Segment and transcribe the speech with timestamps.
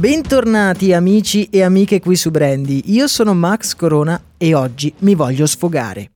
[0.00, 5.44] Bentornati amici e amiche qui su Brandy, io sono Max Corona e oggi mi voglio
[5.44, 6.12] sfogare.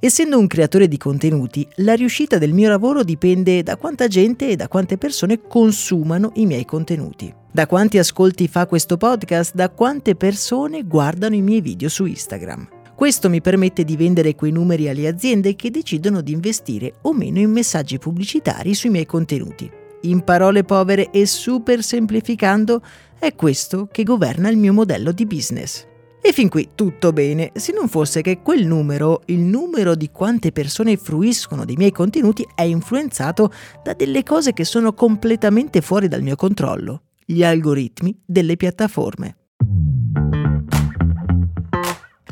[0.00, 4.56] Essendo un creatore di contenuti, la riuscita del mio lavoro dipende da quanta gente e
[4.56, 7.30] da quante persone consumano i miei contenuti.
[7.52, 12.66] Da quanti ascolti fa questo podcast, da quante persone guardano i miei video su Instagram.
[12.94, 17.40] Questo mi permette di vendere quei numeri alle aziende che decidono di investire o meno
[17.40, 19.75] in messaggi pubblicitari sui miei contenuti.
[20.02, 22.82] In parole povere e super semplificando,
[23.18, 25.86] è questo che governa il mio modello di business.
[26.20, 30.50] E fin qui tutto bene, se non fosse che quel numero, il numero di quante
[30.50, 36.22] persone fruiscono dei miei contenuti, è influenzato da delle cose che sono completamente fuori dal
[36.22, 39.36] mio controllo, gli algoritmi delle piattaforme.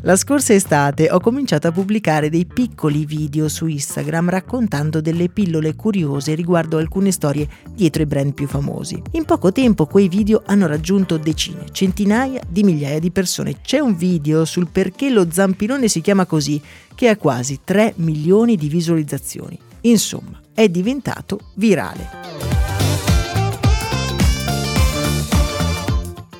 [0.04, 5.74] La scorsa estate ho cominciato a pubblicare dei piccoli video su Instagram raccontando delle pillole
[5.74, 9.00] curiose riguardo alcune storie dietro i brand più famosi.
[9.12, 13.62] In poco tempo quei video hanno raggiunto decine, centinaia di migliaia di persone.
[13.62, 16.60] C'è un video sul perché lo zampirone si chiama così
[16.94, 19.58] che ha quasi 3 milioni di visualizzazioni.
[19.80, 22.10] Insomma, è diventato virale.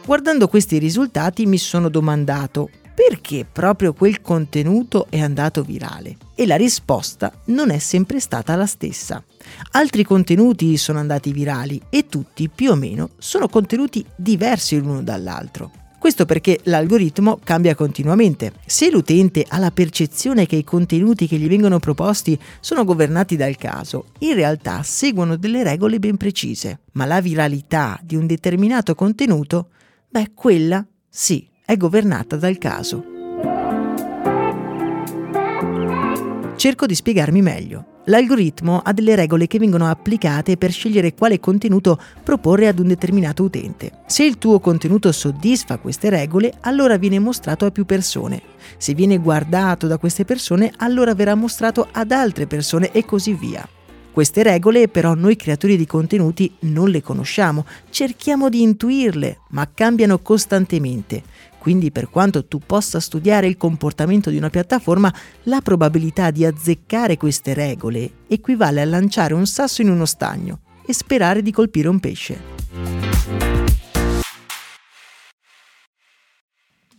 [0.04, 6.16] Guardando questi risultati mi sono domandato perché proprio quel contenuto è andato virale?
[6.36, 9.22] E la risposta non è sempre stata la stessa.
[9.72, 15.72] Altri contenuti sono andati virali e tutti più o meno sono contenuti diversi l'uno dall'altro.
[15.98, 18.52] Questo perché l'algoritmo cambia continuamente.
[18.66, 23.56] Se l'utente ha la percezione che i contenuti che gli vengono proposti sono governati dal
[23.56, 26.80] caso, in realtà seguono delle regole ben precise.
[26.92, 29.70] Ma la viralità di un determinato contenuto,
[30.10, 33.04] beh, quella sì, è governata dal caso.
[36.56, 37.86] Cerco di spiegarmi meglio.
[38.06, 43.42] L'algoritmo ha delle regole che vengono applicate per scegliere quale contenuto proporre ad un determinato
[43.42, 44.00] utente.
[44.06, 48.42] Se il tuo contenuto soddisfa queste regole, allora viene mostrato a più persone.
[48.76, 53.66] Se viene guardato da queste persone, allora verrà mostrato ad altre persone e così via.
[54.14, 60.20] Queste regole però noi creatori di contenuti non le conosciamo, cerchiamo di intuirle, ma cambiano
[60.20, 61.20] costantemente.
[61.58, 65.12] Quindi per quanto tu possa studiare il comportamento di una piattaforma,
[65.44, 70.92] la probabilità di azzeccare queste regole equivale a lanciare un sasso in uno stagno e
[70.92, 72.52] sperare di colpire un pesce.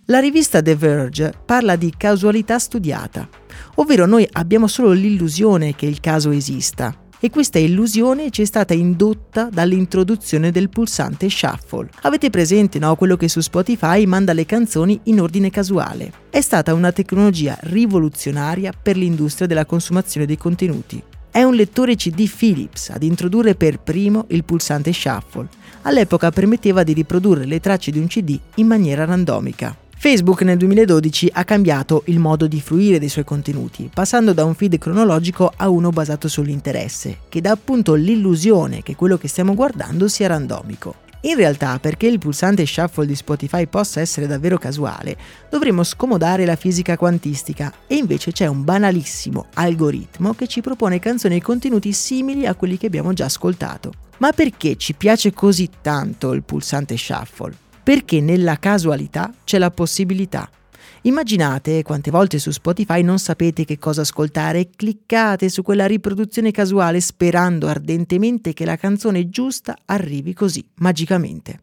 [0.08, 3.28] La rivista The Verge parla di casualità studiata,
[3.76, 8.76] ovvero noi abbiamo solo l'illusione che il caso esista, e questa illusione ci è stata
[8.76, 11.90] indotta dall'introduzione del pulsante shuffle.
[12.04, 12.96] Avete presente, no?
[12.96, 16.12] Quello che su Spotify manda le canzoni in ordine casuale.
[16.30, 21.02] È stata una tecnologia rivoluzionaria per l'industria della consumazione dei contenuti.
[21.32, 25.48] È un lettore CD Philips ad introdurre per primo il pulsante shuffle.
[25.82, 29.76] All'epoca permetteva di riprodurre le tracce di un CD in maniera randomica.
[29.98, 34.54] Facebook nel 2012 ha cambiato il modo di fruire dei suoi contenuti, passando da un
[34.54, 40.08] feed cronologico a uno basato sull'interesse, che dà appunto l'illusione che quello che stiamo guardando
[40.08, 41.04] sia randomico.
[41.22, 45.18] In realtà, perché il pulsante shuffle di Spotify possa essere davvero casuale,
[45.50, 51.38] dovremmo scomodare la fisica quantistica e invece c'è un banalissimo algoritmo che ci propone canzoni
[51.38, 53.92] e contenuti simili a quelli che abbiamo già ascoltato.
[54.18, 57.65] Ma perché ci piace così tanto il pulsante shuffle?
[57.86, 60.50] Perché nella casualità c'è la possibilità.
[61.04, 66.50] Immaginate quante volte su Spotify non sapete che cosa ascoltare e cliccate su quella riproduzione
[66.50, 71.60] casuale sperando ardentemente che la canzone giusta arrivi così, magicamente.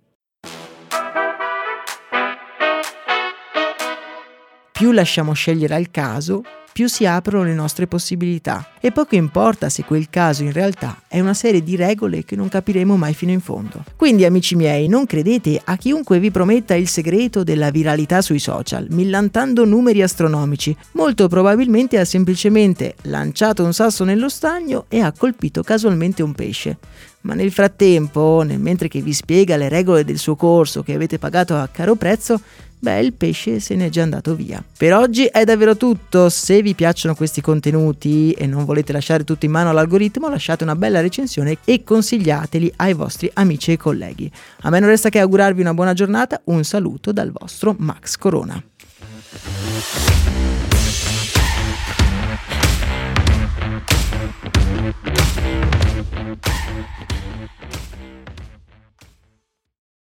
[4.70, 6.42] Più lasciamo scegliere al caso,
[6.72, 11.20] più si aprono le nostre possibilità e poco importa se quel caso in realtà è
[11.20, 13.84] una serie di regole che non capiremo mai fino in fondo.
[13.96, 18.86] Quindi amici miei, non credete a chiunque vi prometta il segreto della viralità sui social,
[18.90, 20.76] millantando numeri astronomici.
[20.92, 26.78] Molto probabilmente ha semplicemente lanciato un sasso nello stagno e ha colpito casualmente un pesce.
[27.22, 31.18] Ma nel frattempo, nel mentre che vi spiega le regole del suo corso che avete
[31.18, 32.40] pagato a caro prezzo,
[32.78, 34.62] beh il pesce se n'è già andato via.
[34.76, 39.44] Per oggi è davvero tutto, se vi piacciono questi contenuti e non volete lasciare tutto
[39.44, 44.30] in mano all'algoritmo lasciate una bella recensione e consigliateli ai vostri amici e colleghi.
[44.62, 48.60] A me non resta che augurarvi una buona giornata, un saluto dal vostro Max Corona.